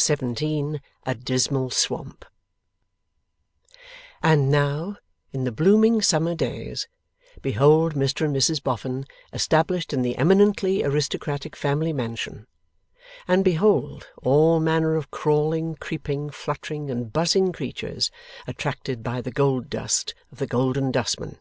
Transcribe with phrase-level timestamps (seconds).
[0.00, 2.24] Chapter 17 A DISMAL SWAMP
[4.22, 4.96] And now,
[5.30, 6.88] in the blooming summer days,
[7.42, 12.46] behold Mr and Mrs Boffin established in the eminently aristocratic family mansion,
[13.28, 18.10] and behold all manner of crawling, creeping, fluttering, and buzzing creatures,
[18.46, 21.38] attracted by the gold dust of the Golden Dustman!